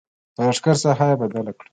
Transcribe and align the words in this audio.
د 0.35 0.37
لښکر 0.47 0.75
ساحه 0.83 1.05
یې 1.11 1.19
بدله 1.21 1.51
کړه. 1.57 1.69